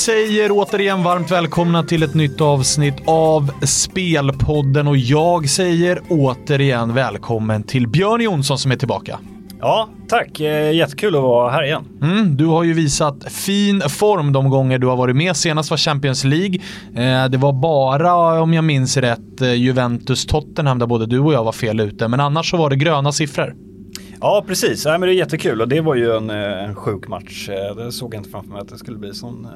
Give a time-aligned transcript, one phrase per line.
[0.00, 7.62] säger återigen varmt välkomna till ett nytt avsnitt av Spelpodden och jag säger återigen välkommen
[7.62, 9.18] till Björn Jonsson som är tillbaka.
[9.60, 10.40] Ja, tack.
[10.40, 11.84] Eh, jättekul att vara här igen.
[12.02, 15.36] Mm, du har ju visat fin form de gånger du har varit med.
[15.36, 16.58] Senast var Champions League.
[16.94, 21.44] Eh, det var bara, om jag minns rätt, eh, Juventus-Tottenham där både du och jag
[21.44, 22.08] var fel ute.
[22.08, 23.54] Men annars så var det gröna siffror.
[24.20, 24.84] Ja, precis.
[24.84, 27.48] Ja, men det är jättekul och det var ju en, eh, en sjuk match.
[27.48, 29.50] Eh, det såg jag inte framför mig att det skulle bli sån eh,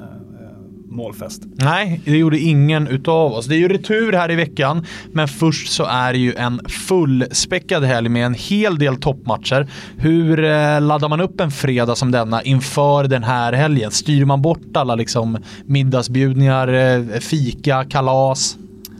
[0.88, 1.42] målfest.
[1.54, 3.46] Nej, det gjorde ingen utav oss.
[3.46, 7.84] Det är ju retur här i veckan, men först så är det ju en fullspäckad
[7.84, 9.68] helg med en hel del toppmatcher.
[9.96, 13.90] Hur eh, laddar man upp en fredag som denna inför den här helgen?
[13.90, 18.56] Styr man bort alla liksom middagsbjudningar, fika, kalas?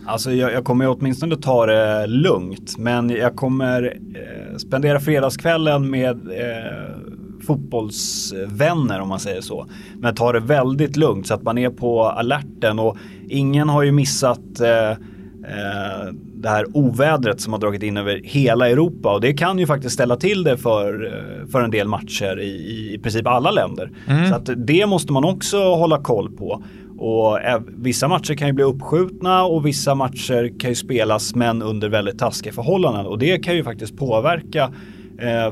[0.07, 6.29] Alltså jag, jag kommer åtminstone ta det lugnt, men jag kommer eh, spendera fredagskvällen med
[6.29, 7.05] eh,
[7.47, 9.67] fotbollsvänner om man säger så.
[9.99, 12.97] Men tar det väldigt lugnt så att man är på alerten och
[13.29, 18.71] ingen har ju missat eh, eh, det här ovädret som har dragit in över hela
[18.71, 22.41] Europa och det kan ju faktiskt ställa till det för, eh, för en del matcher
[22.41, 23.91] i, i princip alla länder.
[24.07, 24.29] Mm.
[24.29, 26.65] Så att det måste man också hålla koll på.
[27.07, 31.89] Och vissa matcher kan ju bli uppskjutna och vissa matcher kan ju spelas men under
[31.89, 33.07] väldigt taskiga förhållanden.
[33.07, 34.73] Och det kan ju faktiskt påverka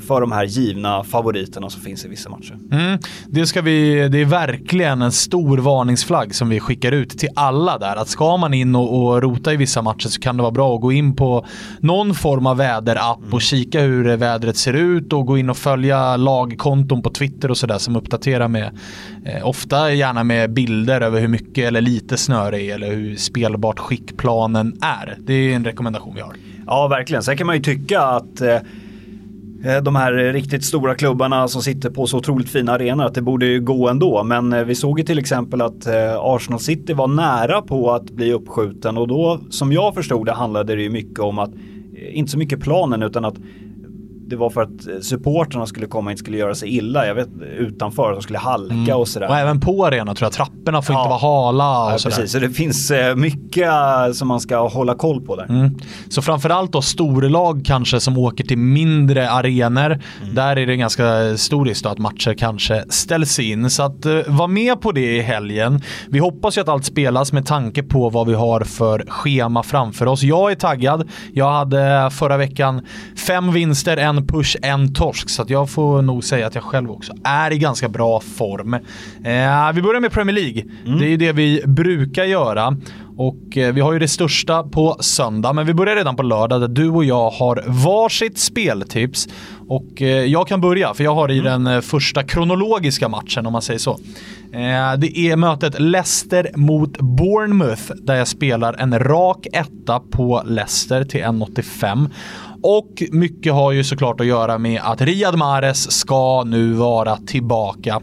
[0.01, 2.59] för de här givna favoriterna som finns i vissa matcher.
[2.73, 7.29] Mm, det, ska vi, det är verkligen en stor varningsflagg som vi skickar ut till
[7.35, 7.97] alla där.
[7.97, 10.75] Att ska man in och, och rota i vissa matcher så kan det vara bra
[10.75, 11.47] att gå in på
[11.81, 13.33] någon form av väderapp mm.
[13.33, 17.57] och kika hur vädret ser ut och gå in och följa lagkonton på Twitter och
[17.57, 18.71] sådär som uppdaterar med,
[19.25, 23.17] eh, ofta gärna med bilder över hur mycket eller lite snö det är eller hur
[23.17, 25.17] spelbart skick planen är.
[25.21, 26.33] Det är en rekommendation vi har.
[26.67, 27.23] Ja, verkligen.
[27.23, 28.61] Sen kan man ju tycka att eh, Eh,
[29.65, 33.23] Eh, de här riktigt stora klubbarna som sitter på så otroligt fina arenor att det
[33.23, 34.25] borde ju gå ändå.
[34.25, 38.11] Men eh, vi såg ju till exempel att eh, Arsenal City var nära på att
[38.11, 41.51] bli uppskjuten och då som jag förstod det handlade det ju mycket om att
[42.13, 43.35] inte så mycket planen utan att
[44.27, 47.07] det var för att supporterna skulle komma och inte skulle göra sig illa.
[47.07, 47.29] Jag vet
[47.59, 48.97] utanför, att de skulle halka mm.
[48.97, 49.29] och sådär.
[49.29, 50.33] Och även på arenan tror jag.
[50.33, 51.01] Trapporna får ja.
[51.01, 52.17] inte vara hala och ja, sådär.
[52.17, 53.71] Precis, så det finns eh, mycket
[54.15, 55.45] som man ska hålla koll på där.
[55.45, 55.79] Mm.
[56.09, 59.91] Så framförallt då storlag kanske som åker till mindre arenor.
[59.91, 60.35] Mm.
[60.35, 63.71] Där är det ganska stor risk att matcher kanske ställs in.
[63.71, 65.81] Så att uh, var med på det i helgen.
[66.09, 70.07] Vi hoppas ju att allt spelas med tanke på vad vi har för schema framför
[70.07, 70.23] oss.
[70.23, 71.09] Jag är taggad.
[71.33, 72.87] Jag hade förra veckan
[73.27, 75.31] fem vinster, en push, en torsk.
[75.31, 78.75] Så jag får nog säga att jag själv också är i ganska bra form.
[78.75, 80.65] Eh, vi börjar med Premier League.
[80.87, 80.99] Mm.
[80.99, 82.77] Det är ju det vi brukar göra.
[83.17, 86.61] Och eh, vi har ju det största på söndag, men vi börjar redan på lördag
[86.61, 89.29] där du och jag har varsitt speltips.
[89.69, 91.65] Och eh, jag kan börja, för jag har i mm.
[91.65, 93.99] den eh, första kronologiska matchen om man säger så.
[94.99, 101.21] Det är mötet Leicester mot Bournemouth där jag spelar en rak etta på Leicester till
[101.21, 102.11] 1,85.
[102.63, 108.01] Och mycket har ju såklart att göra med att Riyad Mahrez ska nu vara tillbaka.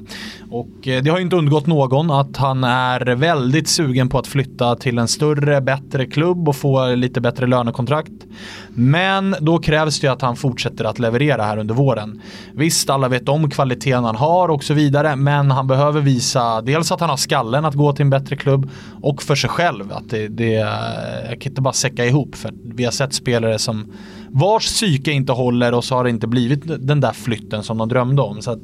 [0.51, 4.27] Och eh, det har ju inte undgått någon att han är väldigt sugen på att
[4.27, 8.11] flytta till en större, bättre klubb och få lite bättre lönekontrakt.
[8.79, 12.21] Men då krävs det ju att han fortsätter att leverera här under våren.
[12.53, 16.91] Visst, alla vet om kvaliteten han har och så vidare, men han behöver visa dels
[16.91, 18.69] att han har skallen att gå till en bättre klubb
[19.01, 19.93] och för sig själv.
[19.93, 20.53] Att det, det
[21.29, 23.93] jag kan inte bara säcka ihop för vi har sett spelare som
[24.29, 27.89] vars psyke inte håller och så har det inte blivit den där flytten som de
[27.89, 28.41] drömde om.
[28.41, 28.61] Så att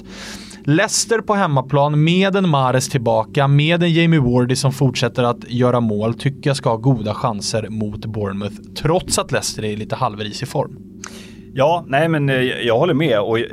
[0.67, 5.79] Leicester på hemmaplan med en Mares tillbaka, med en Jamie Wardy som fortsätter att göra
[5.79, 9.95] mål, tycker jag ska ha goda chanser mot Bournemouth, trots att Leicester är i lite
[9.95, 10.77] halvrisig form.
[11.53, 13.45] Ja, nej men eh, jag håller med och eh,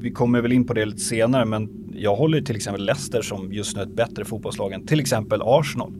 [0.00, 3.52] vi kommer väl in på det lite senare, men jag håller till exempel Leicester som
[3.52, 5.92] just nu ett bättre fotbollslag än till exempel Arsenal.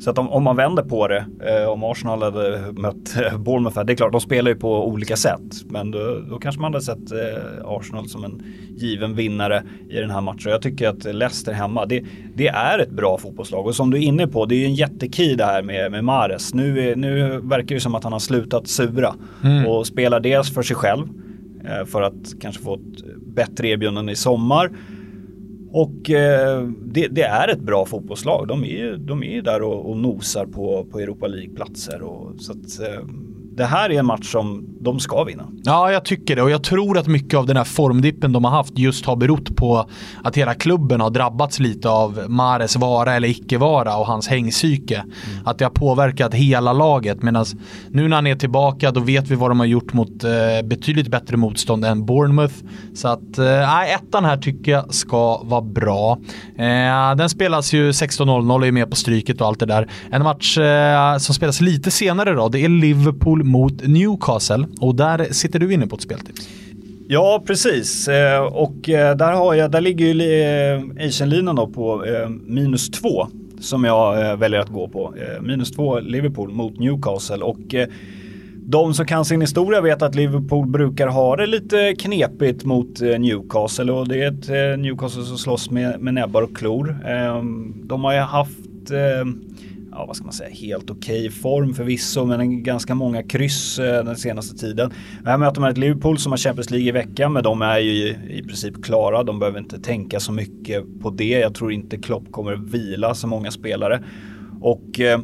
[0.00, 3.84] Så att om, om, man vänder på det, eh, om Arsenal hade mött eh, Bournemouth,
[3.84, 5.64] det är klart de spelar ju på olika sätt.
[5.66, 8.42] Men då, då kanske man hade sett eh, Arsenal som en
[8.76, 10.50] given vinnare i den här matchen.
[10.50, 12.04] Jag tycker att Leicester hemma, det,
[12.34, 13.66] det är ett bra fotbollslag.
[13.66, 16.04] Och som du är inne på, det är ju en jättekey det här med, med
[16.04, 16.54] Mares.
[16.54, 19.66] Nu, är, nu verkar det som att han har slutat sura mm.
[19.66, 21.06] och spelar dels för sig själv,
[21.64, 24.70] eh, för att kanske få ett bättre erbjudande i sommar.
[25.72, 28.48] Och eh, det, det, är ett bra fotbollslag.
[28.48, 32.02] De är ju de är där och, och nosar på, på Europa League-platser.
[32.38, 33.04] så att, eh,
[33.56, 35.46] det här är en match som de ska vinna.
[35.64, 38.50] Ja, jag tycker det och jag tror att mycket av den här formdippen de har
[38.50, 39.88] haft just har berott på
[40.22, 44.94] att hela klubben har drabbats lite av Mares vara eller icke vara och hans hängsyke.
[44.94, 45.46] Mm.
[45.46, 47.44] Att det har påverkat hela laget medan
[47.90, 50.30] nu när han är tillbaka då vet vi vad de har gjort mot eh,
[50.64, 52.54] betydligt bättre motstånd än Bournemouth.
[52.94, 56.18] Så att, eh, ettan här tycker jag ska vara bra.
[56.58, 59.88] Eh, den spelas ju 16.00 är med på stryket och allt det där.
[60.10, 65.24] En match eh, som spelas lite senare då, det är Liverpool mot Newcastle och där
[65.32, 66.48] sitter du inne på ett speltips.
[67.08, 68.08] Ja, precis.
[68.08, 72.04] Eh, och eh, där, har jag, där ligger ju eh, Asian-linan då på
[72.46, 73.26] minus två
[73.60, 75.14] som jag väljer att gå på.
[75.40, 77.74] Minus två Liverpool mot Newcastle och
[78.68, 83.92] de som kan sin historia vet att Liverpool brukar ha det lite knepigt mot Newcastle
[83.92, 86.96] och det är ett Newcastle som slåss med, med näbbar och klor.
[87.86, 88.90] De har ju haft
[89.96, 94.04] ja, vad ska man säga, helt okej okay form förvisso, men ganska många kryss eh,
[94.04, 94.92] den senaste tiden.
[95.24, 98.08] Här möter man ett Liverpool som har Champions League i veckan, men de är ju
[98.30, 99.22] i, princip klara.
[99.22, 101.38] De behöver inte tänka så mycket på det.
[101.38, 104.02] Jag tror inte Klopp kommer vila så många spelare.
[104.60, 105.20] Och eh,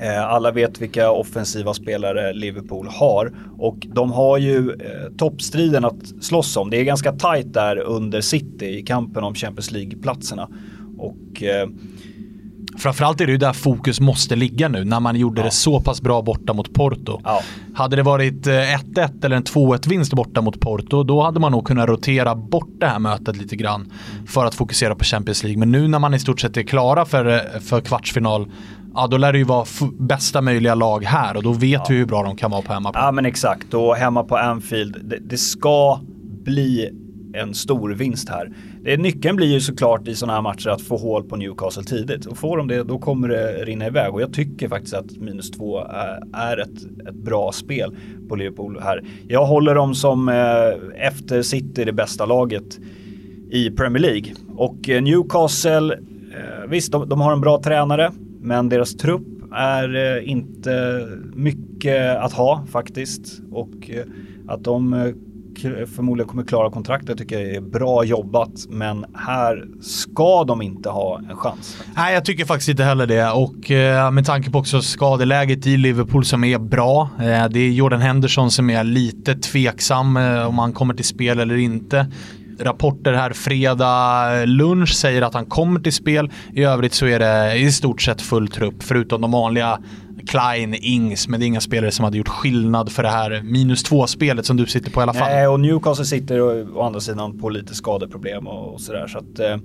[0.00, 6.06] eh alla vet vilka offensiva spelare Liverpool har och de har ju eh, toppstriden att
[6.20, 6.70] slåss om.
[6.70, 10.48] Det är ganska tajt där under City i kampen om Champions League-platserna.
[10.98, 11.68] Och eh,
[12.78, 15.44] Framförallt är det ju där fokus måste ligga nu när man gjorde ja.
[15.44, 17.20] det så pass bra borta mot Porto.
[17.24, 17.40] Ja.
[17.74, 21.52] Hade det varit 1-1 eh, eller en 2-1 vinst borta mot Porto då hade man
[21.52, 23.92] nog kunnat rotera bort det här mötet lite grann
[24.26, 25.58] för att fokusera på Champions League.
[25.58, 28.50] Men nu när man i stort sett är klara för, eh, för kvartsfinal
[28.94, 29.66] ja då lär det ju vara
[29.98, 31.86] bästa möjliga lag här och då vet ja.
[31.88, 33.04] vi hur bra de kan vara på hemmaplan.
[33.04, 36.00] Ja men exakt och hemma på Anfield, det, det ska
[36.44, 36.90] bli
[37.34, 38.50] en stor vinst här.
[38.84, 42.26] Det, nyckeln blir ju såklart i sådana här matcher att få hål på Newcastle tidigt.
[42.26, 44.14] Och får de det då kommer det rinna iväg.
[44.14, 47.96] Och jag tycker faktiskt att minus två är, är ett, ett bra spel
[48.28, 49.02] på Liverpool här.
[49.28, 52.80] Jag håller dem som eh, efter City det bästa laget
[53.50, 54.32] i Premier League.
[54.56, 60.16] Och eh, Newcastle, eh, visst de, de har en bra tränare men deras trupp är
[60.16, 63.40] eh, inte mycket att ha faktiskt.
[63.52, 64.04] Och eh,
[64.48, 65.14] att de eh,
[65.96, 68.66] förmodligen kommer klara kontraktet tycker jag är bra jobbat.
[68.68, 71.82] Men här ska de inte ha en chans.
[71.96, 73.30] Nej, jag tycker faktiskt inte heller det.
[73.30, 77.08] Och eh, med tanke på också skadeläget i Liverpool som är bra.
[77.18, 81.40] Eh, det är Jordan Henderson som är lite tveksam eh, om han kommer till spel
[81.40, 82.06] eller inte
[82.58, 86.30] rapporter här fredag lunch säger att han kommer till spel.
[86.52, 89.78] I övrigt så är det i stort sett full trupp förutom de vanliga
[90.26, 93.82] Klein, Ings, men det är inga spelare som hade gjort skillnad för det här minus
[93.82, 95.30] två-spelet som du sitter på i alla fall.
[95.30, 99.06] Nej, och Newcastle sitter å, å andra sidan på lite skadeproblem och, och sådär.
[99.06, 99.56] Så att, eh,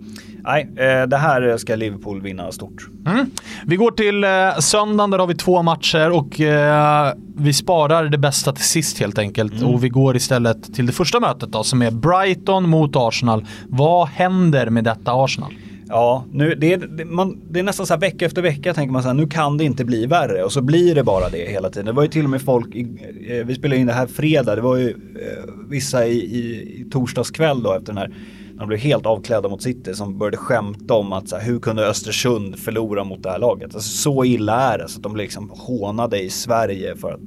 [0.44, 2.88] nej, eh, det här ska Liverpool vinna stort.
[3.08, 3.32] Mm.
[3.66, 8.18] Vi går till eh, söndagen, där har vi två matcher och eh, vi sparar det
[8.18, 9.54] bästa till sist helt enkelt.
[9.54, 9.66] Mm.
[9.68, 13.46] Och vi går istället till det första mötet då, som är Brighton mot Arsenal.
[13.68, 15.54] Vad händer med detta Arsenal?
[15.90, 19.04] Ja, nu, det, är, man, det är nästan så här vecka efter vecka tänker man
[19.04, 21.70] så här, nu kan det inte bli värre och så blir det bara det hela
[21.70, 21.86] tiden.
[21.86, 24.62] Det var ju till och med folk, eh, vi spelade in det här fredag, det
[24.62, 26.40] var ju eh, vissa i, i,
[26.82, 28.14] i torsdags kväll då efter den här
[28.60, 31.88] de blev helt avklädda mot City som började skämta om att så här, hur kunde
[31.88, 33.76] Östersund förlora mot det här laget?
[33.76, 37.22] Alltså, så illa är det så att de blev liksom hånade i Sverige för att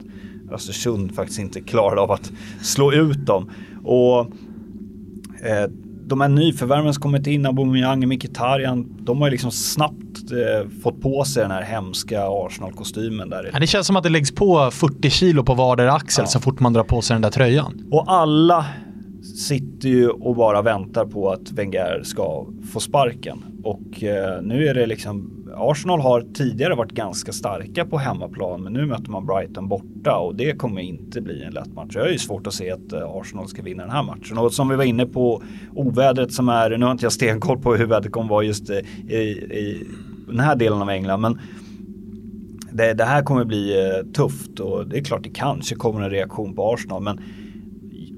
[0.52, 2.32] Östersund faktiskt inte klarade av att
[2.62, 3.50] slå ut dem.
[3.84, 4.20] Och
[5.46, 5.70] eh,
[6.12, 11.00] de här nyförvärven som kommit in, Aubameyang, Mkhitaryan, de har ju liksom snabbt eh, fått
[11.00, 13.50] på sig den här hemska Arsenal-kostymen där.
[13.52, 16.26] Ja, det känns som att det läggs på 40 kilo på vardera axel ja.
[16.26, 17.88] så fort man drar på sig den där tröjan.
[17.90, 18.66] Och alla
[19.36, 23.44] sitter ju och bara väntar på att Wenger ska få sparken.
[23.64, 28.72] Och eh, nu är det liksom Arsenal har tidigare varit ganska starka på hemmaplan men
[28.72, 31.90] nu möter man Brighton borta och det kommer inte bli en lätt match.
[31.94, 34.38] Jag har ju svårt att se att eh, Arsenal ska vinna den här matchen.
[34.38, 35.42] Och som vi var inne på
[35.74, 38.76] ovädret som är, nu har inte jag stenkoll på hur vädret kommer vara just eh,
[39.08, 39.86] i, i
[40.26, 41.40] den här delen av England men
[42.72, 46.10] det, det, här kommer bli eh, tufft och det är klart det kanske kommer en
[46.10, 47.20] reaktion på Arsenal men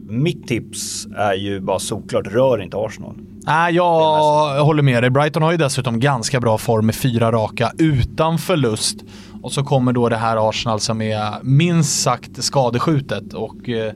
[0.08, 3.14] mitt tips är ju bara såklart, rör inte Arsenal.
[3.46, 5.10] Nej, jag håller med dig.
[5.10, 8.96] Brighton har ju dessutom ganska bra form med fyra raka utan förlust.
[9.42, 13.34] Och så kommer då det här Arsenal som är minst sagt skadeskjutet.
[13.34, 13.92] Och, eh, ja.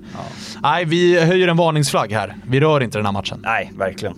[0.63, 2.37] Nej, vi höjer en varningsflagg här.
[2.47, 3.39] Vi rör inte den här matchen.
[3.43, 4.15] Nej, verkligen.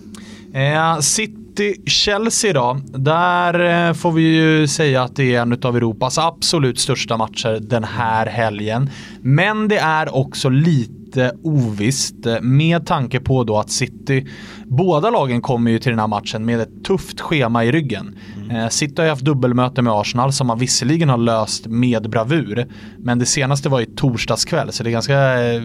[0.53, 2.79] Eh, City-Chelsea då.
[2.85, 7.59] Där eh, får vi ju säga att det är en av Europas absolut största matcher
[7.61, 8.89] den här helgen.
[9.21, 14.27] Men det är också lite lite ovisst med tanke på då att City,
[14.65, 18.17] båda lagen kommer ju till den här matchen med ett tufft schema i ryggen.
[18.49, 18.69] Mm.
[18.69, 22.67] City har ju haft dubbelmöte med Arsenal som man visserligen har löst med bravur.
[22.97, 25.17] Men det senaste var ju torsdagskväll så det är ganska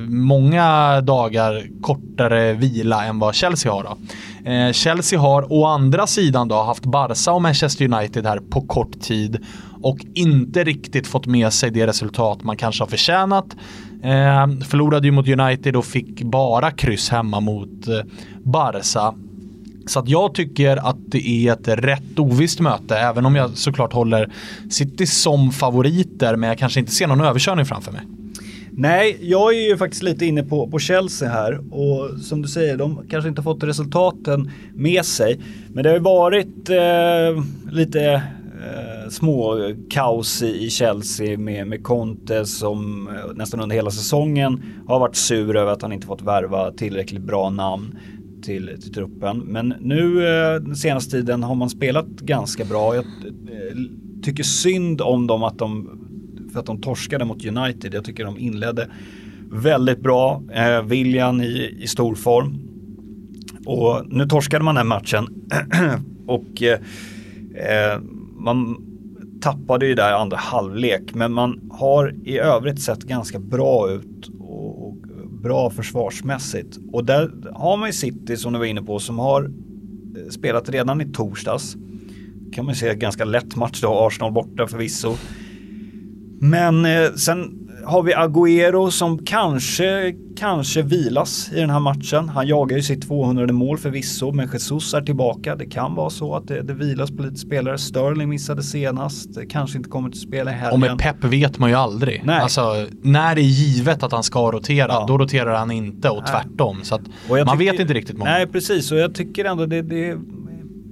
[0.08, 3.96] många dagar kortare vila än vad Chelsea har då.
[4.72, 9.44] Chelsea har å andra sidan då haft Barca och Manchester United här på kort tid
[9.82, 13.56] och inte riktigt fått med sig det resultat man kanske har förtjänat.
[14.06, 18.00] Eh, förlorade ju mot United och fick bara kryss hemma mot eh,
[18.42, 19.14] Barca.
[19.86, 23.92] Så att jag tycker att det är ett rätt ovisst möte, även om jag såklart
[23.92, 24.32] håller
[24.70, 28.00] City som favoriter, men jag kanske inte ser någon överkörning framför mig.
[28.70, 32.76] Nej, jag är ju faktiskt lite inne på, på Chelsea här och som du säger,
[32.76, 35.40] de kanske inte fått resultaten med sig.
[35.68, 38.22] Men det har ju varit eh, lite
[38.66, 45.00] eh, små kaos i Chelsea med, med Conte som eh, nästan under hela säsongen har
[45.00, 47.98] varit sur över att han inte fått värva tillräckligt bra namn
[48.42, 49.38] till, till truppen.
[49.38, 52.94] Men nu eh, den senaste tiden har man spelat ganska bra.
[52.94, 53.76] Jag eh,
[54.22, 56.00] tycker synd om dem att de,
[56.52, 57.94] för att de torskade mot United.
[57.94, 58.88] Jag tycker de inledde
[59.50, 60.42] väldigt bra.
[60.52, 62.58] Eh, William i, i stor form.
[63.66, 65.26] Och nu torskade man den matchen.
[66.26, 66.78] och eh,
[67.94, 68.00] eh
[68.36, 68.76] man
[69.40, 74.86] tappade ju där andra halvlek men man har i övrigt sett ganska bra ut och,
[74.86, 74.96] och
[75.42, 76.78] bra försvarsmässigt.
[76.92, 80.68] Och där har man ju City som du var inne på som har eh, spelat
[80.68, 81.76] redan i torsdags.
[82.52, 85.14] Kan man ju se ganska lätt match då, Arsenal borta förvisso.
[86.40, 92.28] Men eh, sen har vi Agüero som kanske, kanske vilas i den här matchen.
[92.28, 95.56] Han jagar ju sitt 200 mål förvisso, men Jesus är tillbaka.
[95.56, 97.78] Det kan vara så att det, det vilas på lite spelare.
[97.78, 100.72] Sterling missade senast, kanske inte kommer till spela i helgen.
[100.72, 102.22] Och med Pep vet man ju aldrig.
[102.24, 102.40] Nej.
[102.40, 105.04] Alltså, när det är givet att han ska rotera, ja.
[105.08, 106.78] då roterar han inte och tvärtom.
[106.82, 108.30] Så man tycker, vet inte riktigt många.
[108.30, 108.92] Nej, precis.
[108.92, 110.18] Och jag tycker ändå det, det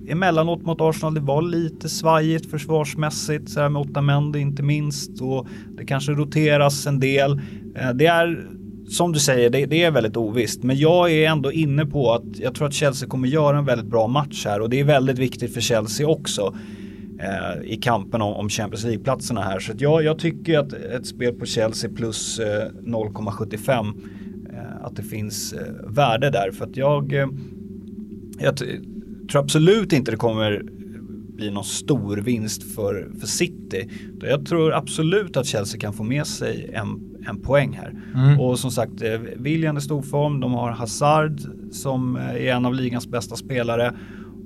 [0.09, 5.21] emellanåt mot Arsenal, det var lite svajigt försvarsmässigt, så här med Otamendi inte minst.
[5.21, 5.47] Och
[5.77, 7.41] det kanske roteras en del.
[7.77, 8.49] Eh, det är
[8.89, 10.63] som du säger, det, det, är väldigt ovisst.
[10.63, 13.87] Men jag är ändå inne på att jag tror att Chelsea kommer göra en väldigt
[13.87, 16.55] bra match här och det är väldigt viktigt för Chelsea också
[17.21, 19.59] eh, i kampen om, om Champions League-platserna här.
[19.59, 23.93] Så jag, jag, tycker att ett spel på Chelsea plus eh, 0,75
[24.53, 26.51] eh, att det finns eh, värde där.
[26.51, 27.27] För att jag, eh,
[28.39, 28.57] jag
[29.31, 30.63] tror absolut inte det kommer
[31.35, 33.89] bli någon stor vinst för, för City.
[34.21, 37.95] Jag tror absolut att Chelsea kan få med sig en, en poäng här.
[38.15, 38.41] Mm.
[38.41, 40.41] Och som sagt, eh, William är stor form.
[40.41, 41.41] De har Hazard
[41.73, 43.95] som är en av ligans bästa spelare.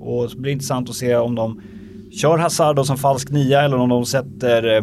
[0.00, 1.60] Och det blir intressant att se om de
[2.12, 4.82] kör Hazard som falsk nia eller om de sätter eh,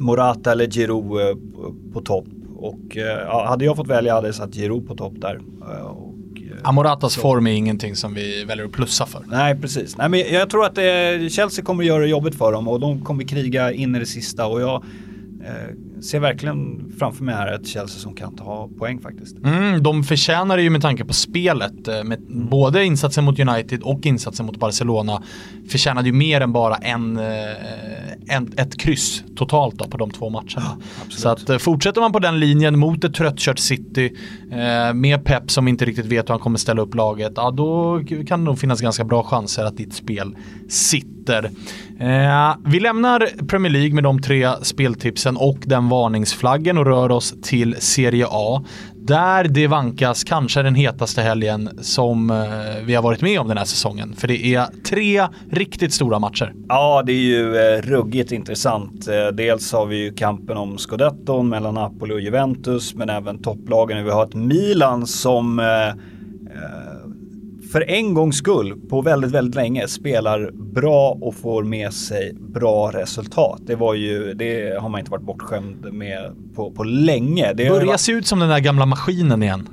[0.00, 1.36] Morata eller Giroud eh,
[1.92, 2.26] på topp.
[2.56, 5.40] Och ja, hade jag fått välja hade jag satt Giroud på topp där.
[6.64, 7.20] Amoratas så.
[7.20, 9.24] form är ingenting som vi väljer att plussa för.
[9.26, 9.96] Nej, precis.
[9.96, 12.80] Nej, men jag tror att eh, Chelsea kommer att göra det jobbigt för dem och
[12.80, 14.46] de kommer kriga in i det sista.
[14.46, 14.84] Och jag
[15.44, 19.36] eh, ser verkligen framför mig här ett Chelsea som kan ta poäng faktiskt.
[19.44, 21.88] Mm, de förtjänar det ju med tanke på spelet.
[21.88, 22.48] Eh, med mm.
[22.48, 25.22] Både insatsen mot United och insatsen mot Barcelona
[25.70, 27.24] förtjänade ju mer än bara en, eh,
[28.28, 30.46] en ett kryss totalt då på de två matcherna.
[30.56, 30.76] Ja,
[31.08, 34.12] så att eh, fortsätter man på den linjen mot ett tröttkört City
[34.94, 38.40] med Pep som inte riktigt vet hur han kommer ställa upp laget, ja då kan
[38.40, 40.36] det nog finnas ganska bra chanser att ditt spel
[40.68, 41.50] sitter.
[42.00, 47.34] Eh, vi lämnar Premier League med de tre speltipsen och den varningsflaggen och rör oss
[47.42, 48.64] till Serie A.
[49.08, 52.36] Där det vankas kanske den hetaste helgen som eh,
[52.84, 54.14] vi har varit med om den här säsongen.
[54.16, 56.52] För det är tre riktigt stora matcher.
[56.68, 59.08] Ja, det är ju eh, ruggigt intressant.
[59.08, 64.04] Eh, dels har vi ju kampen om scudetton mellan Napoli och Juventus, men även topplagen.
[64.04, 65.94] Vi har ett Milan som eh
[67.72, 72.90] för en gångs skull på väldigt, väldigt länge spelar bra och får med sig bra
[72.90, 73.60] resultat.
[73.66, 77.52] Det var ju, det har man inte varit bortskämd med på, på länge.
[77.52, 78.00] Det börjar varit...
[78.00, 79.68] se ut som den där gamla maskinen igen.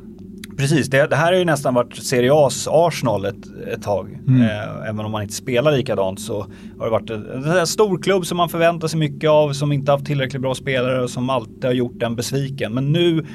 [0.58, 3.36] Precis, det, det här har ju nästan varit Serie A's Arsenal ett,
[3.74, 4.20] ett tag.
[4.28, 4.42] Mm.
[4.42, 6.46] Eh, även om man inte spelar likadant så
[6.80, 9.92] har det varit en, en stor klubb som man förväntar sig mycket av, som inte
[9.92, 12.74] haft tillräckligt bra spelare och som alltid har gjort en besviken.
[12.74, 13.26] Men nu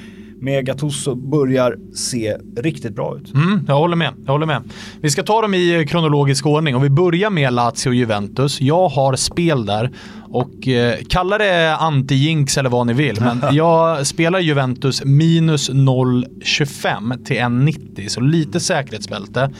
[0.40, 3.34] med Gattuso börjar se riktigt bra ut.
[3.34, 4.12] Mm, jag håller med.
[4.24, 4.62] Jag håller med.
[5.00, 8.60] Vi ska ta dem i kronologisk ordning och vi börjar med Lazio och Juventus.
[8.60, 9.90] Jag har spel där
[10.30, 17.24] och eh, kalla det anti-jinx eller vad ni vill, men jag spelar Juventus minus 0,25
[17.24, 19.50] till 1,90 så lite säkerhetsbälte.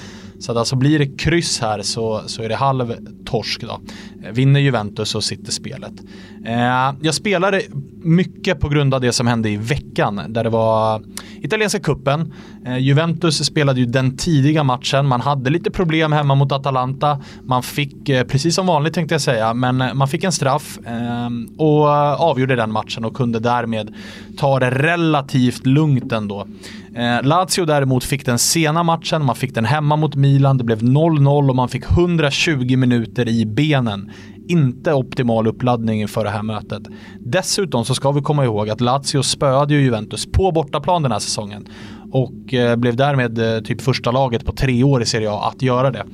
[0.41, 2.95] Så att alltså blir det kryss här så, så är det halv
[3.25, 3.81] torsk då.
[4.33, 5.93] Vinner Juventus så sitter spelet.
[6.47, 7.63] Eh, jag spelade
[8.03, 11.03] mycket på grund av det som hände i veckan där det var
[11.41, 12.33] italienska kuppen.
[12.67, 15.07] Eh, Juventus spelade ju den tidiga matchen.
[15.07, 17.21] Man hade lite problem hemma mot Atalanta.
[17.43, 20.79] Man fick, eh, precis som vanligt tänkte jag säga, men eh, man fick en straff
[20.87, 21.29] eh,
[21.59, 23.95] och eh, avgjorde den matchen och kunde därmed
[24.37, 26.47] ta det relativt lugnt ändå.
[26.97, 30.83] Eh, Lazio däremot fick den sena matchen, man fick den hemma mot Milan, det blev
[30.83, 34.11] 0-0 och man fick 120 minuter i benen
[34.51, 36.83] inte optimal uppladdning inför det här mötet.
[37.21, 41.19] Dessutom så ska vi komma ihåg att Lazio spöade ju Juventus på bortaplan den här
[41.19, 41.69] säsongen
[42.13, 45.63] och eh, blev därmed eh, typ första laget på tre år i Serie A att
[45.63, 46.05] göra det.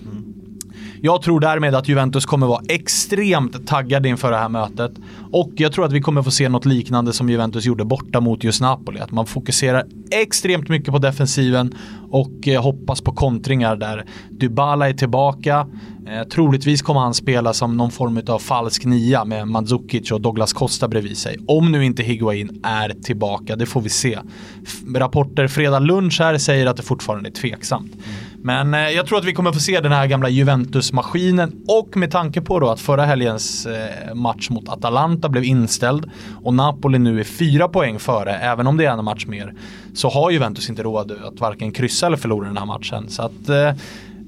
[1.03, 4.93] Jag tror därmed att Juventus kommer vara extremt taggade inför det här mötet.
[5.33, 8.45] Och jag tror att vi kommer få se något liknande som Juventus gjorde borta mot
[8.45, 9.01] just Napoli.
[9.01, 11.75] Att man fokuserar extremt mycket på defensiven
[12.11, 15.67] och eh, hoppas på kontringar där Dybala är tillbaka.
[16.09, 20.53] Eh, troligtvis kommer han spela som någon form av falsk nia med Mandzukic och Douglas
[20.53, 21.39] Costa bredvid sig.
[21.47, 24.19] Om nu inte Higuain är tillbaka, det får vi se.
[24.63, 27.95] F rapporter fredag lunch här säger att det fortfarande är tveksamt.
[27.95, 28.07] Mm.
[28.47, 32.11] Men eh, jag tror att vi kommer få se den här gamla Juventus-maskinen och med
[32.11, 36.11] tanke på då att förra helgens eh, match mot Atalanta blev inställd
[36.43, 39.55] och Napoli nu är fyra poäng före, även om det är en match mer,
[39.95, 43.09] så har Juventus inte råd att varken kryssa eller förlora den här matchen.
[43.09, 43.73] Så att eh,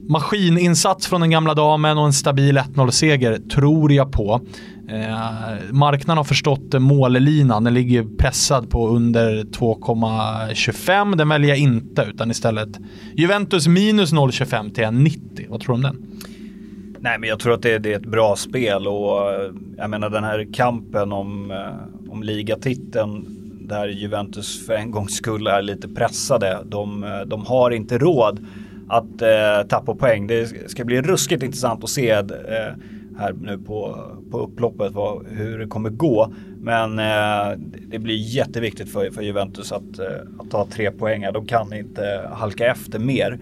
[0.09, 4.41] maskininsats från den gamla damen och en stabil 1-0-seger tror jag på.
[4.88, 11.17] Eh, marknaden har förstått mållinan, den ligger pressad på under 2,25.
[11.17, 12.69] Den väljer jag inte utan istället
[13.15, 15.47] Juventus minus 0,25 till 1,90.
[15.49, 16.07] Vad tror du om den?
[17.00, 20.11] Nej men jag tror att det, det, är ett bra spel och eh, jag menar
[20.11, 23.27] den här kampen om, eh, om ligatiteln
[23.61, 26.59] där Juventus för en gångs skull är lite pressade.
[26.65, 28.47] De, eh, de har inte råd
[28.88, 30.26] att eh, tappa poäng.
[30.26, 32.25] Det ska bli ruskigt intressant att se eh,
[33.18, 36.33] här nu på, på upploppet vad, hur det kommer gå.
[36.61, 40.07] Men eh, det blir jätteviktigt för, för Juventus att, eh,
[40.38, 41.25] att ta tre poäng.
[41.33, 43.38] De kan inte halka efter mer.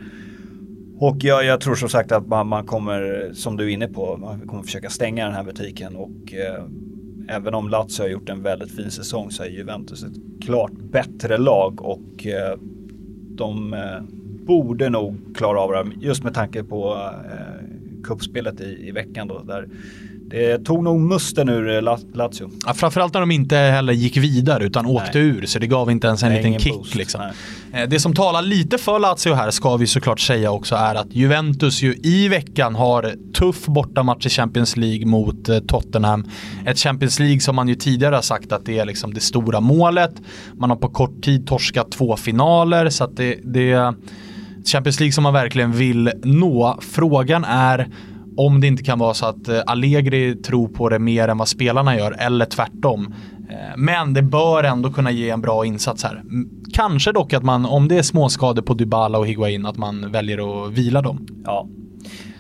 [0.99, 4.17] Och jag, jag tror som sagt att man, man, kommer, som du är inne på,
[4.17, 6.65] man kommer försöka stänga den här butiken och eh,
[7.29, 11.39] även om Lazio har gjort en väldigt fin säsong så är Juventus ett klart bättre
[11.39, 12.59] lag och eh,
[13.29, 14.03] de eh,
[14.47, 19.39] borde nog klara av det just med tanke på eh, kuppspelet i, i veckan då.
[19.39, 19.69] Där
[20.31, 21.83] det tog nog musten ur eh,
[22.15, 22.51] Lazio.
[22.67, 25.29] Ja, framförallt när de inte heller gick vidare utan åkte Nej.
[25.29, 26.73] ur så det gav inte ens en Nej, liten kick.
[26.73, 26.95] Boost.
[26.95, 27.21] Liksom.
[27.73, 31.15] Eh, det som talar lite för Lazio här ska vi såklart säga också är att
[31.15, 36.25] Juventus ju i veckan har tuff bortamatch i Champions League mot eh, Tottenham.
[36.67, 39.61] Ett Champions League som man ju tidigare har sagt att det är liksom det stora
[39.61, 40.13] målet.
[40.55, 43.95] Man har på kort tid torskat två finaler så att det, det
[44.67, 46.79] Champions League som man verkligen vill nå.
[46.81, 47.89] Frågan är
[48.37, 51.49] om det inte kan vara så att eh, Allegri tror på det mer än vad
[51.49, 53.15] spelarna gör eller tvärtom.
[53.51, 56.23] Eh, men det bör ändå kunna ge en bra insats här.
[56.73, 60.67] Kanske dock att man, om det är småskador på Dybala och Higuain, att man väljer
[60.67, 61.27] att vila dem.
[61.45, 61.69] Ja.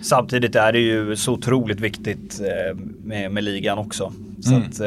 [0.01, 4.12] Samtidigt är det ju så otroligt viktigt eh, med, med ligan också.
[4.41, 4.62] Så mm.
[4.62, 4.81] att,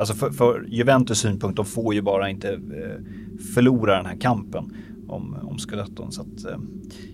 [0.00, 2.58] alltså för, för Juventus synpunkt, de får ju bara inte
[3.54, 4.70] förlora den här kampen
[5.08, 6.12] om, om scudetton.
[6.12, 6.58] Så att, eh,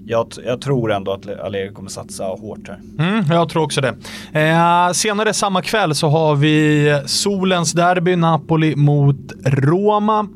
[0.06, 2.80] jag, jag, tror ändå att Allegri kommer satsa hårt här.
[2.98, 3.94] Mm, jag tror också det.
[4.40, 10.28] Eh, senare samma kväll så har vi solens derby, Napoli mot Roma.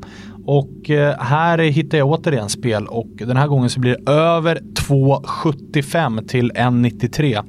[0.45, 4.59] Och eh, här hittar jag återigen spel och den här gången så blir det över
[4.59, 7.43] 2,75 till 1,93.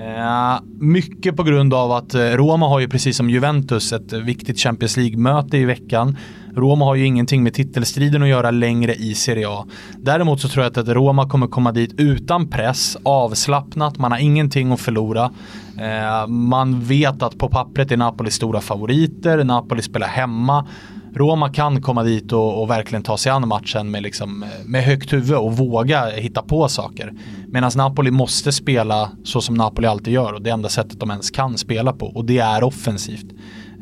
[0.00, 4.58] Eh, mycket på grund av att eh, Roma har ju precis som Juventus ett viktigt
[4.58, 6.16] Champions League-möte i veckan.
[6.56, 9.66] Roma har ju ingenting med titelstriden att göra längre i Serie A.
[9.98, 14.72] Däremot så tror jag att Roma kommer komma dit utan press, avslappnat, man har ingenting
[14.72, 15.30] att förlora.
[15.78, 20.66] Eh, man vet att på pappret är Napoli stora favoriter, Napoli spelar hemma.
[21.14, 24.84] Roma kan komma dit och, och, verkligen ta sig an matchen med, liksom, eh, med
[24.84, 27.12] högt huvud och våga hitta på saker.
[27.48, 31.30] Medan Napoli måste spela så som Napoli alltid gör och det enda sättet de ens
[31.30, 33.26] kan spela på och det är offensivt.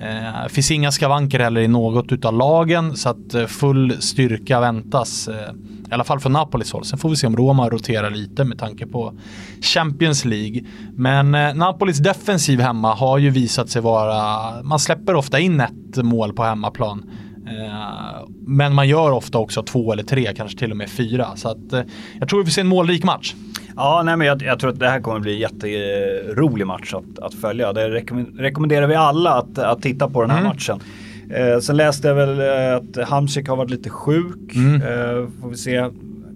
[0.01, 4.03] Eh, det eh, finns inga skavanker heller i något utav lagen så att eh, full
[4.03, 5.29] styrka väntas.
[5.29, 5.53] Eh,
[5.91, 6.85] I alla fall från Napolis håll.
[6.85, 9.15] Sen får vi se om Roma roterar lite med tanke på
[9.61, 10.65] Champions League.
[10.93, 15.97] Men eh, Napolis defensiv hemma har ju visat sig vara, man släpper ofta in ett
[15.97, 17.11] mål på hemmaplan.
[18.47, 21.37] Men man gör ofta också två eller tre, kanske till och med fyra.
[21.37, 21.87] Så att
[22.19, 23.35] jag tror vi får se en målrik match.
[23.79, 27.19] Ja, nej, men jag, jag, tror att det här kommer bli en jätterolig match att,
[27.19, 27.73] att följa.
[27.73, 27.89] Det
[28.39, 30.49] rekommenderar vi alla att, att titta på den här mm.
[30.49, 30.81] matchen.
[31.31, 34.55] Eh, sen läste jag väl eh, att Hamsik har varit lite sjuk.
[34.55, 34.75] Mm.
[34.75, 35.91] Eh, får vi se.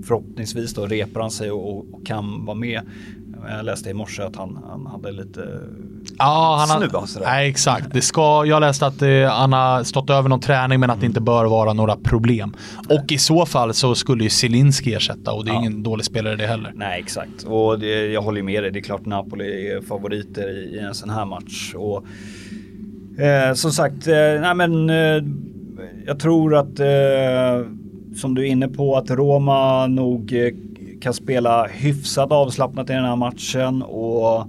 [0.04, 2.80] förhoppningsvis då repar han sig och, och, kan vara med.
[3.48, 5.60] Jag läste i morse att han, han hade lite
[6.18, 6.98] ja, han snuva.
[6.98, 7.92] Har, nej, exakt.
[7.92, 11.06] Det ska, jag läste att det, han har stått över någon träning men att det
[11.06, 12.56] inte bör vara några problem.
[12.88, 15.60] Och i så fall så skulle ju Zielinski ersätta och det är ja.
[15.60, 16.72] ingen dålig spelare det heller.
[16.74, 17.42] Nej, exakt.
[17.46, 18.70] Och det, jag håller med dig.
[18.70, 21.74] Det är klart Napoli är favoriter i, i en sån här match.
[21.74, 22.04] Och,
[23.22, 25.22] eh, som sagt, eh, nej men eh,
[26.06, 27.66] jag tror att eh,
[28.16, 30.52] som du är inne på att Roma nog eh,
[31.02, 34.40] kan spela hyfsat avslappnat i den här matchen och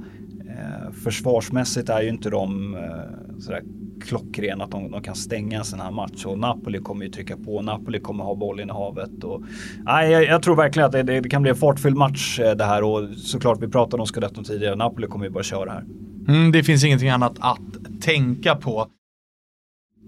[0.50, 3.62] eh, försvarsmässigt är ju inte de eh, sådär
[4.02, 7.38] klockrena att de, de, kan stänga en sån här match och Napoli kommer ju trycka
[7.38, 7.62] på.
[7.62, 9.44] Napoli kommer ha bollen i havet och
[9.84, 12.64] nej, jag, jag tror verkligen att det, det, kan bli en fartfylld match eh, det
[12.64, 14.76] här och såklart vi pratade om Scudetton tidigare.
[14.76, 15.86] Napoli kommer ju bara köra här.
[16.28, 18.88] Mm, det finns ingenting annat att tänka på.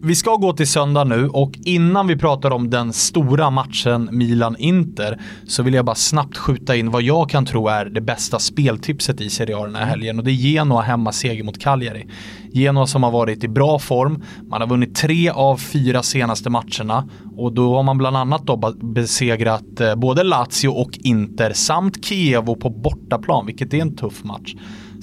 [0.02, 5.22] Vi ska gå till söndag nu och innan vi pratar om den stora matchen Milan-Inter
[5.48, 9.22] så vill jag bara snabbt skjuta in vad jag kan tro är det bästa speltipset
[9.22, 12.08] i Serie A den här helgen och det är Genoa hemma seger mot Cagliari.
[12.54, 17.10] Genoa som har varit i bra form, man har vunnit tre av fyra senaste matcherna
[17.38, 22.46] och då har man bland annat då besegrat eh, både Lazio och Inter samt Kiev
[22.46, 24.56] på bortaplan, vilket är en tuff match.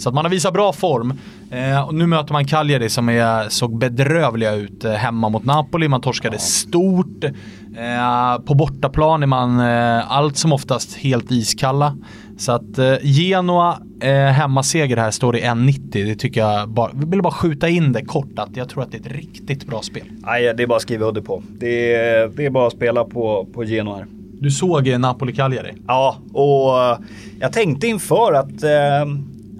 [0.03, 1.15] Så att man har visat bra form.
[1.51, 5.88] Eh, och nu möter man Cagliari som är, såg bedrövliga ut eh, hemma mot Napoli.
[5.88, 6.41] Man torskade ja.
[6.41, 7.25] stort.
[7.25, 11.97] Eh, på bortaplan är man eh, allt som oftast helt iskalla.
[12.38, 15.79] Så att eh, Genoa eh, hemmaseger här står i 1,90.
[15.93, 18.93] Det tycker jag bara, vi vill bara skjuta in det kort att jag tror att
[18.93, 20.05] det är ett riktigt bra spel.
[20.11, 21.43] Nej, det är bara att skriva udde på.
[21.59, 24.07] Det är, det är bara att spela på, på Genoa här.
[24.41, 25.75] Du såg Napoli-Cagliari?
[25.87, 27.05] Ja, och
[27.41, 28.62] jag tänkte inför att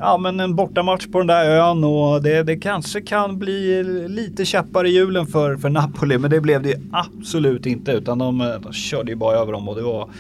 [0.03, 4.45] ja, men en bortamatch på den där ön och det, det kanske kan bli lite
[4.45, 6.19] käppar i hjulen för, för Napoli.
[6.19, 9.77] Men det blev det absolut inte utan de, de körde ju bara över dem och
[9.77, 10.11] det var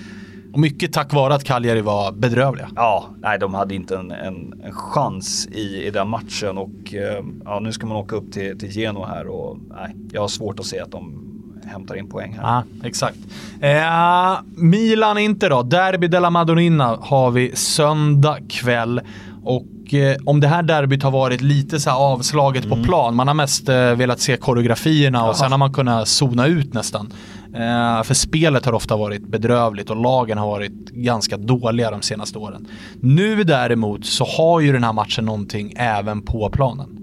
[0.53, 2.69] och mycket tack vare att Cagliari var bedrövliga.
[2.77, 7.25] Ja, nej de hade inte en, en, en chans i, i den matchen och eh,
[7.45, 10.61] ja, nu ska man åka upp till, till Genoa här och nej, jag har svårt
[10.61, 11.29] att se att de
[11.65, 12.43] hämtar in poäng här.
[12.43, 13.19] Ja, exakt.
[13.61, 15.63] Eh, Milan inte då.
[15.63, 19.01] Derby della Madonnina har vi söndag kväll.
[19.45, 22.79] Och eh, om det här derbyt har varit lite så avslaget mm.
[22.79, 25.35] på plan, man har mest eh, velat se koreografierna och Jaha.
[25.35, 27.13] sen har man kunnat zona ut nästan.
[27.55, 32.39] Eh, för spelet har ofta varit bedrövligt och lagen har varit ganska dåliga de senaste
[32.39, 32.69] åren.
[33.01, 36.99] Nu däremot så har ju den här matchen någonting även på planen.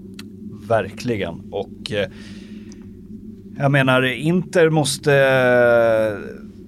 [0.68, 2.08] Verkligen och eh,
[3.58, 5.12] jag menar Inter måste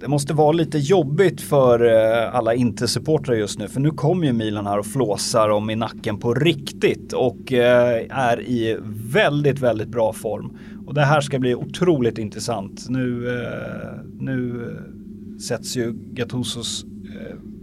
[0.03, 3.69] det måste vara lite jobbigt för eh, alla Inter-supportrar just nu.
[3.69, 8.07] För nu kommer ju Milan här och flåsar om i nacken på riktigt och eh,
[8.11, 8.79] är i
[9.13, 10.59] väldigt, väldigt bra form.
[10.87, 12.87] Och det här ska bli otroligt intressant.
[12.89, 14.67] Nu, eh, nu
[15.49, 16.85] sätts ju Gattusos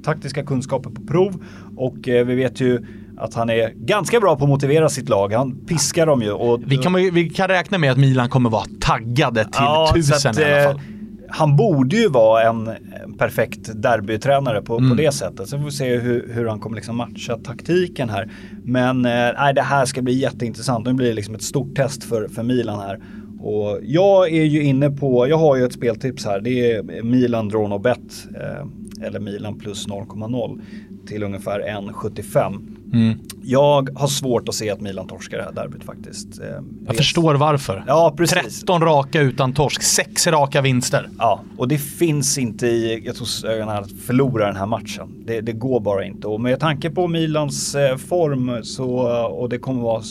[0.04, 1.44] taktiska kunskaper på prov
[1.78, 2.86] och vi vet ju
[3.18, 5.34] att han är ganska bra på att motivera sitt lag.
[5.34, 6.32] Han piskar dem ju.
[6.32, 10.32] Och, vi, kan, vi kan räkna med att Milan kommer vara taggade till ja, tusen
[10.32, 10.82] att, i alla fall
[11.30, 12.70] han borde ju vara en
[13.18, 14.90] perfekt derbytränare på, mm.
[14.90, 15.50] på det sättet.
[15.50, 18.32] Så får vi se hur, hur han kommer liksom matcha taktiken här.
[18.64, 20.86] Men eh, det här ska bli jätteintressant.
[20.86, 23.00] Nu blir det liksom ett stort test för, för Milan här.
[23.42, 26.42] Och jag är ju inne på, jag har ju ett speltips här.
[26.42, 28.28] Det är Milan Drawn och Bet.
[28.36, 28.68] Eh,
[29.08, 30.62] eller Milan plus 0,0
[31.08, 32.79] till ungefär 1,75.
[32.94, 33.20] Mm.
[33.44, 36.40] Jag har svårt att se att Milan torskar det här derbyt faktiskt.
[36.40, 36.48] Eh,
[36.88, 37.84] jag förstår varför.
[37.88, 38.60] Ja, precis.
[38.60, 41.10] 13 raka utan torsk, 6 raka vinster.
[41.18, 45.24] Ja, och det finns inte i Gattusos ögon att förlora den här matchen.
[45.26, 46.28] Det, det, går bara inte.
[46.28, 48.90] Och med tanke på Milans eh, form så,
[49.28, 50.04] och det kommer vara,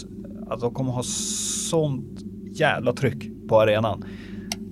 [0.50, 2.20] att de kommer ha sånt
[2.54, 4.04] jävla tryck på arenan.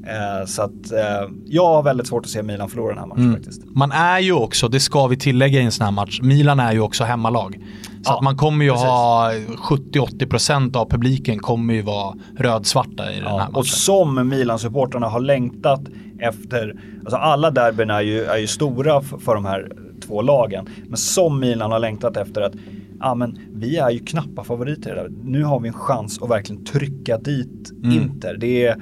[0.06, 3.22] Eh, så att eh, jag har väldigt svårt att se Milan förlora den här matchen
[3.22, 3.34] mm.
[3.34, 3.62] faktiskt.
[3.64, 6.72] Man är ju också, det ska vi tillägga i en sån här match, Milan är
[6.72, 7.60] ju också hemmalag.
[8.06, 8.86] Så ja, att man kommer ju precis.
[8.86, 13.54] ha 70-80% av publiken kommer ju vara rödsvarta i ja, den här matchen.
[13.54, 15.80] Och som Milan-supporterna har längtat
[16.18, 19.72] efter, alltså alla derbyn är ju, är ju stora för, för de här
[20.06, 20.68] två lagen.
[20.86, 22.52] Men som Milan har längtat efter att
[23.00, 25.08] ja men vi är ju knappa favoriter där.
[25.24, 28.02] Nu har vi en chans att verkligen trycka dit mm.
[28.02, 28.36] Inter.
[28.40, 28.76] Det är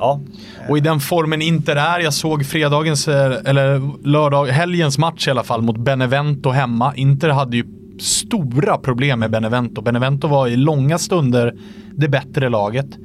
[0.00, 0.20] Ja.
[0.68, 5.30] Och i den formen Inter är, jag såg fredagens, eh, eller lördag, helgens match i
[5.30, 6.94] alla fall mot Benevento hemma.
[6.94, 7.64] Inter hade ju
[7.98, 9.82] stora problem med Benevento.
[9.82, 11.54] Benevento var i långa stunder
[11.96, 12.98] det bättre laget.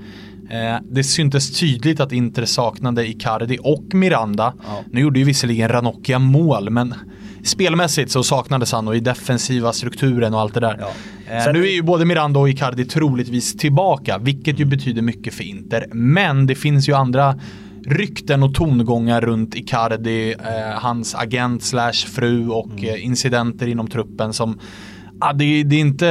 [0.49, 4.53] Eh, det syntes tydligt att Inter saknade Icardi och Miranda.
[4.67, 4.84] Ja.
[4.91, 6.93] Nu gjorde ju visserligen Ranocchia mål, men
[7.43, 10.77] spelmässigt så saknades han och i defensiva strukturen och allt det där.
[10.79, 10.91] Ja.
[11.36, 15.43] Eh, nu är ju både Miranda och Icardi troligtvis tillbaka, vilket ju betyder mycket för
[15.43, 15.86] Inter.
[15.91, 17.39] Men det finns ju andra
[17.85, 22.83] rykten och tongångar runt Icardi, eh, hans agent slash fru och mm.
[22.83, 24.59] Eh, incidenter inom truppen som
[25.19, 26.05] Ja, det, det, är inte,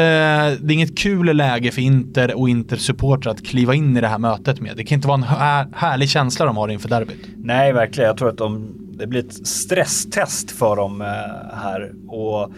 [0.61, 4.18] det är inget kul läge för Inter och Inter-supportrar att kliva in i det här
[4.18, 4.76] mötet med.
[4.76, 7.26] Det kan inte vara en här, härlig känsla de har inför derbyt.
[7.37, 8.08] Nej, verkligen.
[8.08, 11.06] Jag tror att de, det blir ett stresstest för dem eh,
[11.62, 11.92] här.
[12.08, 12.52] Och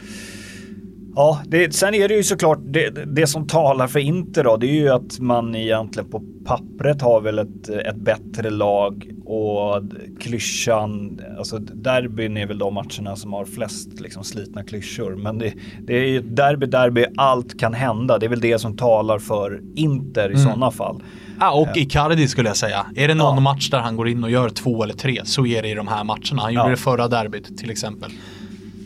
[1.16, 4.66] Ja, det, sen är det ju såklart det, det som talar för Inter då, det
[4.66, 9.82] är ju att man egentligen på pappret har väl ett, ett bättre lag och
[10.20, 15.16] klyschan, alltså derbyn är väl de matcherna som har flest liksom slitna klyschor.
[15.16, 18.18] Men det, det är ju derby, derby, allt kan hända.
[18.18, 20.44] Det är väl det som talar för Inter i mm.
[20.44, 21.02] sådana fall.
[21.40, 22.86] Ja, och Icardi skulle jag säga.
[22.96, 23.40] Är det någon ja.
[23.40, 25.88] match där han går in och gör två eller tre så är det i de
[25.88, 26.42] här matcherna.
[26.42, 26.70] Han gjorde ja.
[26.70, 28.10] det förra derbyt till exempel.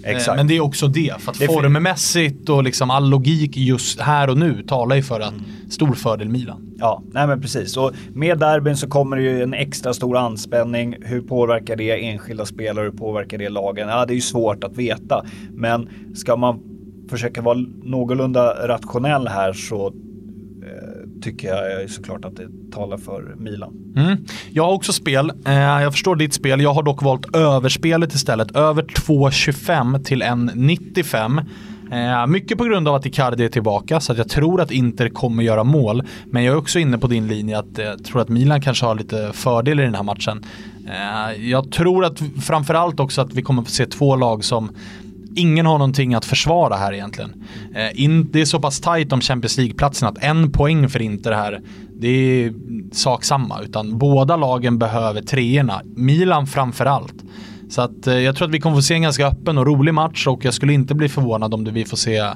[0.03, 0.37] Eh, Exakt.
[0.37, 4.31] Men det är också det, för att det formmässigt och liksom all logik just här
[4.31, 5.45] och nu talar ju för att mm.
[5.71, 6.69] stor fördel Milan.
[6.79, 7.77] Ja, nej men precis.
[7.77, 10.97] Och med derbyn så kommer det ju en extra stor anspänning.
[11.01, 12.85] Hur påverkar det enskilda spelare?
[12.85, 13.89] Hur påverkar det lagen?
[13.89, 15.25] Ja, det är ju svårt att veta.
[15.55, 16.61] Men ska man
[17.11, 19.93] försöka vara någorlunda rationell här så
[21.23, 23.75] tycker jag såklart att det talar för Milan.
[23.97, 24.17] Mm.
[24.51, 25.33] Jag har också spel.
[25.47, 26.61] Eh, jag förstår ditt spel.
[26.61, 28.57] Jag har dock valt överspelet istället.
[28.57, 31.43] Över 2,25 till 1,95.
[31.93, 35.09] Eh, mycket på grund av att Icardi är tillbaka så att jag tror att Inter
[35.09, 36.03] kommer göra mål.
[36.27, 38.95] Men jag är också inne på din linje att jag tror att Milan kanske har
[38.95, 40.45] lite fördel i den här matchen.
[40.87, 44.71] Eh, jag tror att framförallt också att vi kommer få se två lag som
[45.39, 47.45] ingen har någonting att försvara här egentligen.
[47.75, 51.33] Eh, in, det är så pass tajt om Champions League-platsen att en poäng för Inter
[51.33, 51.61] här,
[52.01, 52.55] det är
[52.93, 53.61] sak samma.
[53.63, 55.83] Utan båda lagen behöver treorna.
[55.97, 57.15] Milan framförallt.
[57.69, 59.95] Så att eh, jag tror att vi kommer få se en ganska öppen och rolig
[59.95, 62.33] match och jag skulle inte bli förvånad om det vi får se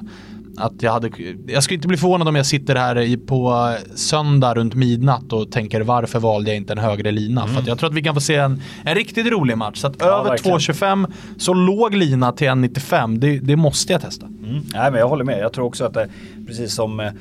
[0.57, 1.09] att jag hade,
[1.47, 5.81] jag skulle inte bli förvånad om jag sitter här på söndag runt midnatt och tänker
[5.81, 7.43] varför valde jag inte en högre lina?
[7.43, 7.55] Mm.
[7.55, 9.77] För jag tror att vi kan få se en, en riktigt rolig match.
[9.77, 14.25] Så att ja, över 2,25 så låg lina till 1,95, det, det måste jag testa.
[14.25, 14.61] Mm.
[14.73, 16.09] Nej, men jag håller med, jag tror också att det,
[16.47, 17.11] precis som eh,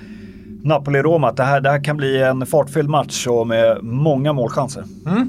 [0.63, 4.85] Napoli-Roma, att det här, det här kan bli en fartfylld match och med många målchanser.
[5.07, 5.29] Mm.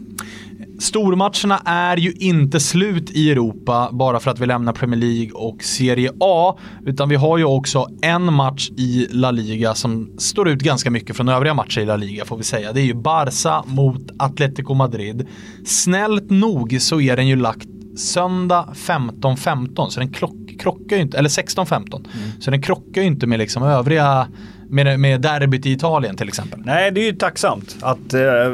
[0.83, 5.63] Stormatcherna är ju inte slut i Europa bara för att vi lämnar Premier League och
[5.63, 6.57] Serie A.
[6.85, 11.15] Utan vi har ju också en match i La Liga som står ut ganska mycket
[11.15, 12.73] från övriga matcher i La Liga får vi säga.
[12.73, 15.27] Det är ju Barca mot Atletico Madrid.
[15.65, 17.67] Snällt nog så är den ju lagt
[17.97, 21.95] söndag 15.15 så den klock, krockar ju inte, eller 16.15.
[21.95, 22.07] Mm.
[22.39, 24.27] Så den krockar ju inte med liksom övriga
[24.73, 26.59] med, med derbyt i Italien till exempel.
[26.65, 27.77] Nej, det är ju tacksamt.
[27.81, 28.53] Att, eh,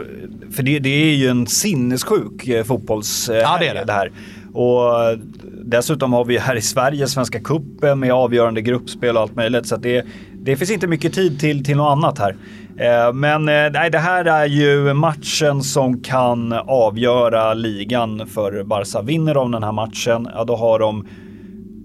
[0.52, 3.30] för det, det är ju en sinnessjuk eh, fotbolls...
[3.34, 3.84] Ja, det är det.
[3.86, 4.12] det här.
[4.54, 5.18] Och
[5.66, 9.68] dessutom har vi här i Sverige Svenska Cupen med avgörande gruppspel och allt möjligt.
[9.68, 12.36] Så det, det finns inte mycket tid till, till något annat här.
[12.78, 19.02] Eh, men nej, det här är ju matchen som kan avgöra ligan för Barca.
[19.02, 21.08] Vinner de den här matchen, ja då har de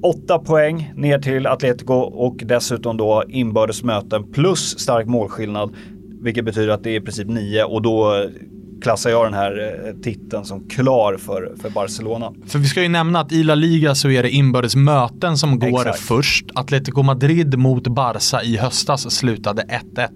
[0.05, 5.75] 8 poäng ner till Atletico och dessutom då inbördes möten plus stark målskillnad.
[6.23, 8.27] Vilket betyder att det är i princip 9 och då
[8.83, 12.33] klassar jag den här eh, titeln som klar för, för Barcelona.
[12.47, 15.59] För vi ska ju nämna att i La Liga så är det inbördes möten som
[15.59, 15.99] går Exakt.
[15.99, 16.45] först.
[16.55, 19.63] Atletico Madrid mot Barca i höstas slutade
[19.95, 20.09] 1-1.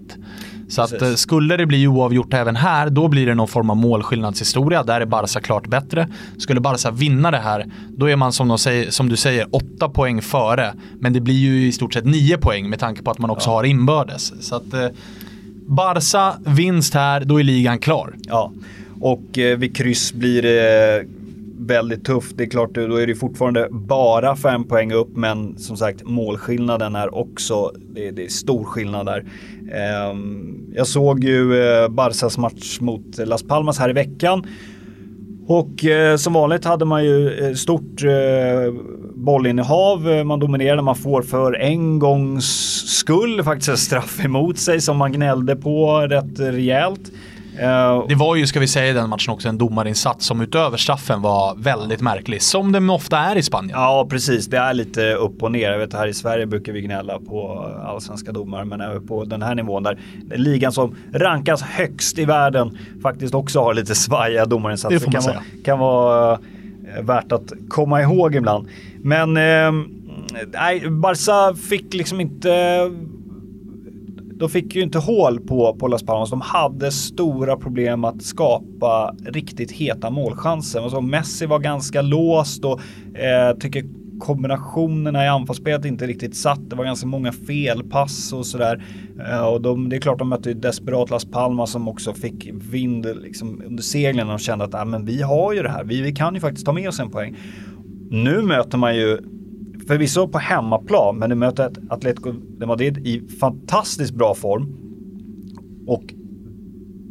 [0.69, 3.77] Så att, eh, skulle det bli oavgjort även här, då blir det någon form av
[3.77, 4.83] målskillnadshistoria.
[4.83, 6.07] Där är Barca klart bättre.
[6.37, 7.65] Skulle Barca vinna det här,
[7.97, 10.73] då är man som, säger, som du säger åtta poäng före.
[10.99, 13.49] Men det blir ju i stort sett nio poäng med tanke på att man också
[13.49, 13.53] ja.
[13.53, 14.33] har inbördes.
[14.47, 14.87] Så att, eh,
[15.67, 18.15] Barca vinst här, då är ligan klar.
[18.21, 18.51] Ja,
[19.01, 21.05] och eh, vid kryss blir det
[21.59, 22.37] väldigt tufft.
[22.37, 26.95] Det är klart, då är det fortfarande bara fem poäng upp, men som sagt målskillnaden
[26.95, 29.25] är också, det är, det är stor skillnad där.
[29.73, 34.45] Ehm, jag såg ju Barcas Barsas match mot Las Palmas här i veckan.
[35.47, 38.73] Och eh, som vanligt hade man ju eh, stort eh,
[39.15, 40.09] bollinnehav.
[40.09, 42.45] Eh, man dominerade, man får för en gångs
[42.97, 47.11] skull faktiskt en straff emot sig som man gnällde på rätt rejält.
[47.63, 50.77] Uh, det var ju, ska vi säga i den matchen också, en domarinsats som utöver
[50.77, 52.41] straffen var väldigt märklig.
[52.41, 53.79] Som det ofta är i Spanien.
[53.79, 54.47] Ja, precis.
[54.47, 55.71] Det är lite upp och ner.
[55.71, 59.41] Jag vet, här i Sverige brukar vi gnälla på allsvenska domare, men även på den
[59.41, 59.99] här nivån där
[60.35, 64.95] ligan som rankas högst i världen faktiskt också har lite svajiga domarinsatser.
[64.95, 65.35] Det får man kan, säga.
[65.35, 66.39] Vara, kan vara
[66.97, 68.67] eh, värt att komma ihåg ibland.
[68.97, 69.71] Men eh,
[70.53, 72.81] nej, Barca fick liksom inte
[74.39, 76.29] de fick ju inte hål på, på Las Palmas.
[76.29, 80.81] De hade stora problem att skapa riktigt heta målchanser.
[80.81, 82.79] Alltså Messi var ganska låst och
[83.19, 83.83] eh, tycker
[84.19, 86.69] kombinationerna i anfallsspelet inte riktigt satt.
[86.69, 88.83] Det var ganska många felpass och sådär.
[89.29, 92.49] Eh, och de, det är klart de mötte ju desperat Las Palmas som också fick
[92.53, 95.83] vind liksom, under seglen och kände att ah, men vi har ju det här.
[95.83, 97.37] Vi, vi kan ju faktiskt ta med oss en poäng.
[98.09, 99.17] Nu möter man ju
[99.89, 104.75] förvisso på hemmaplan, men du möter ett Atletico de Madrid i fantastiskt bra form.
[105.87, 106.03] Och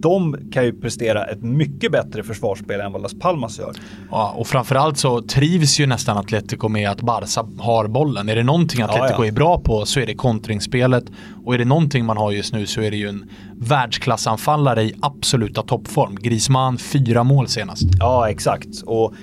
[0.03, 3.73] de kan ju prestera ett mycket bättre försvarsspel än vad Las Palmas gör.
[4.11, 8.29] Ja, och framförallt så trivs ju nästan Atletico med att Barca har bollen.
[8.29, 9.27] Är det någonting Atletico ja, ja.
[9.27, 11.05] är bra på så är det kontringsspelet.
[11.45, 14.95] Och är det någonting man har just nu så är det ju en världsklassanfallare i
[15.01, 16.17] absoluta toppform.
[16.21, 17.87] Griezmann, fyra mål senast.
[18.01, 18.83] Ja, exakt.
[18.87, 19.15] Och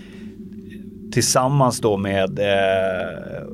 [1.16, 3.48] tillsammans då med eh,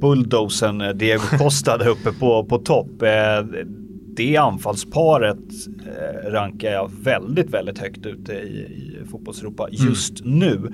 [0.00, 3.02] bulldozen eh, Diego Costa där uppe på, på topp.
[3.02, 3.64] Eh,
[4.16, 5.38] det anfallsparet
[5.86, 10.38] eh, rankar jag väldigt, väldigt högt ute i, i fotbollseuropa just mm.
[10.38, 10.72] nu.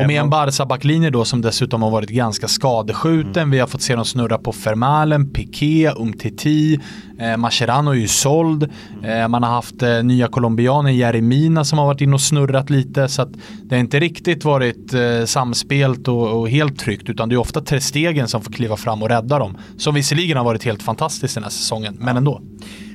[0.00, 3.42] Och med en Barca-backlinje då som dessutom har varit ganska skadeskjuten.
[3.42, 3.50] Mm.
[3.50, 6.80] Vi har fått se dem snurra på Fermalen, Piqué, Umtiti,
[7.18, 8.70] eh, Mascherano är ju såld.
[8.98, 9.22] Mm.
[9.22, 13.08] Eh, man har haft eh, nya colombianer, Jeremina som har varit in och snurrat lite.
[13.08, 13.30] Så att
[13.62, 17.60] det har inte riktigt varit eh, samspelt och, och, helt tryggt utan det är ofta
[17.60, 19.56] Trestegen som får kliva fram och rädda dem.
[19.76, 22.40] Som visserligen har varit helt fantastiskt den här säsongen, men ändå.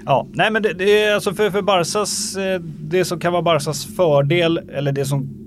[0.05, 3.41] Ja, nej men det, det är alltså för, för Barsas, eh, det som kan vara
[3.41, 5.44] Barsas fördel eller det som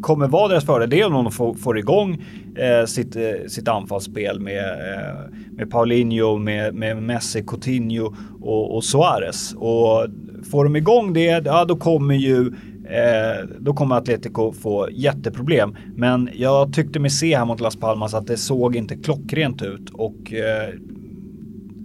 [0.00, 2.24] kommer vara deras fördel det är om de får, får igång
[2.56, 5.14] eh, sitt, eh, sitt anfallsspel med, eh,
[5.50, 9.54] med Paulinho, med, med Messi, Coutinho och, och Suarez.
[9.56, 10.06] Och
[10.50, 12.52] får de igång det, ja då kommer ju
[12.90, 15.76] eh, då kommer Atletico få jätteproblem.
[15.94, 19.90] Men jag tyckte mig se här mot Las Palmas att det såg inte klockrent ut
[19.92, 20.68] och eh,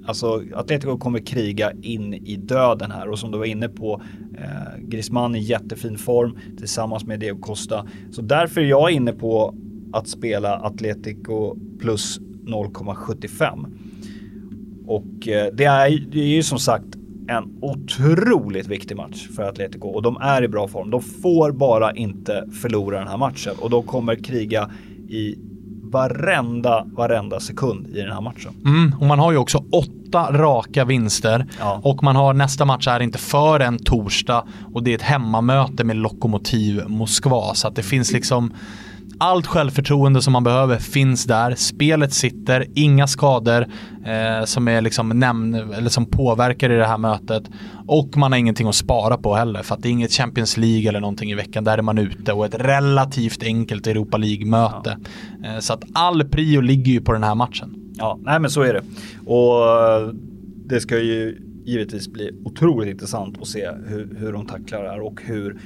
[0.06, 4.02] Alltså Atletico kommer kriga in i döden här och som du var inne på
[4.38, 7.88] eh, Griezmann i jättefin form tillsammans med Diego Costa.
[8.12, 9.56] Så därför är jag inne på
[9.94, 13.66] att spela Atletico plus 0,75.
[14.88, 16.96] Och eh, det, är, det är ju som sagt
[17.28, 20.90] en otroligt viktig match för Atletico och de är i bra form.
[20.90, 24.72] De får bara inte förlora den här matchen och de kommer kriga
[25.10, 25.36] i
[25.92, 28.54] varenda, varenda sekund i den här matchen.
[28.66, 31.82] Mm, och man har ju också åtta raka vinster ja.
[31.84, 35.84] och man har nästa match är inte för en torsdag och det är ett hemmamöte
[35.84, 38.54] med Lokomotiv Moskva så att det finns liksom
[39.22, 41.56] allt självförtroende som man behöver finns där.
[41.56, 43.66] Spelet sitter, inga skador
[44.06, 47.44] eh, som, är liksom nämn eller som påverkar i det här mötet.
[47.88, 50.90] Och man har ingenting att spara på heller för att det är inget Champions League
[50.90, 51.64] eller någonting i veckan.
[51.64, 54.98] Där är man ute och ett relativt enkelt Europa League-möte.
[55.44, 55.50] Ja.
[55.50, 57.94] Eh, så att all prio ligger ju på den här matchen.
[57.98, 58.84] Ja, nej men så är det.
[59.26, 60.14] Och eh,
[60.66, 65.02] det ska ju givetvis bli otroligt intressant att se hur, hur de tacklar det här
[65.02, 65.58] och hur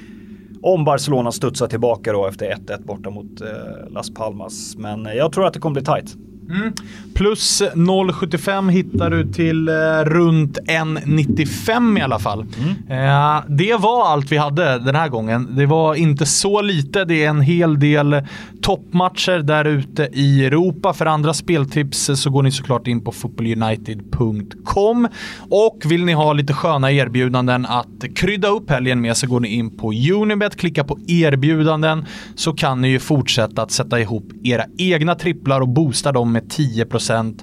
[0.62, 3.48] om Barcelona studsar tillbaka då efter 1-1 borta mot eh,
[3.90, 4.76] Las Palmas.
[4.76, 6.16] Men jag tror att det kommer bli tight.
[6.50, 6.72] Mm.
[7.14, 12.44] Plus 0,75 hittar du till eh, runt 1,95 i alla fall.
[12.58, 13.04] Mm.
[13.04, 15.56] Eh, det var allt vi hade den här gången.
[15.56, 17.04] Det var inte så lite.
[17.04, 18.22] Det är en hel del
[18.66, 20.92] toppmatcher där ute i Europa.
[20.92, 25.08] För andra speltips så går ni såklart in på footballunited.com.
[25.50, 29.48] Och vill ni ha lite sköna erbjudanden att krydda upp helgen med så går ni
[29.48, 34.64] in på Unibet, klicka på erbjudanden så kan ni ju fortsätta att sätta ihop era
[34.78, 37.40] egna tripplar och boosta dem med 10%.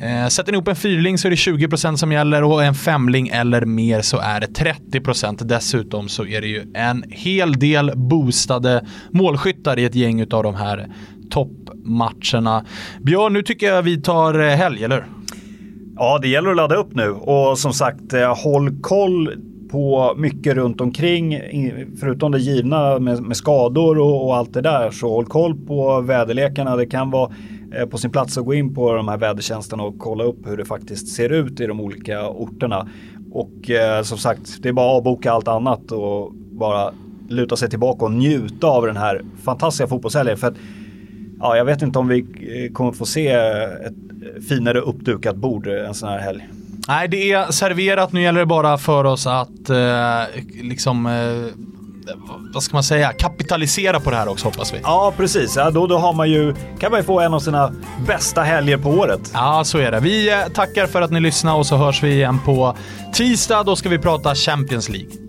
[0.00, 3.28] Eh, sätter ni ihop en fyrling så är det 20% som gäller och en femling
[3.28, 5.44] eller mer så är det 30%.
[5.44, 10.54] Dessutom så är det ju en hel del boostade målskyttar i ett gäng av de
[10.54, 10.88] här
[11.30, 12.64] toppmatcherna.
[13.00, 15.06] Björn, nu tycker jag vi tar eh, helg, eller
[15.96, 19.30] Ja, det gäller att ladda upp nu och som sagt eh, håll koll
[19.70, 21.40] på mycket runt omkring,
[22.00, 26.00] förutom det givna med, med skador och, och, allt det där, så håll koll på
[26.00, 26.76] väderlekarna.
[26.76, 27.32] Det kan vara
[27.74, 30.56] Eh, på sin plats att gå in på de här vädertjänsterna och kolla upp hur
[30.56, 32.88] det faktiskt ser ut i de olika orterna.
[33.32, 36.92] Och eh, som sagt, det är bara att avboka allt annat och bara
[37.28, 40.36] luta sig tillbaka och njuta av den här fantastiska fotbollshelgen.
[40.36, 40.54] För att,
[41.40, 43.94] ja, jag vet inte om vi eh, kommer få se ett
[44.48, 46.48] finare uppdukat bord en sån här helg.
[46.88, 48.12] Nej, det är serverat.
[48.12, 50.22] Nu gäller det bara för oss att eh,
[50.62, 51.12] liksom eh,
[52.54, 54.78] vad ska man säga, kapitalisera på det här också hoppas vi.
[54.82, 55.56] Ja, precis.
[55.56, 57.72] Ja, då, då har man ju, kan man ju få en av sina
[58.06, 59.30] bästa helger på året.
[59.34, 60.00] Ja, så är det.
[60.00, 62.76] Vi eh, tackar för att ni lyssnade och så hörs vi igen på
[63.12, 63.62] tisdag.
[63.62, 65.21] Då ska vi prata Champions League.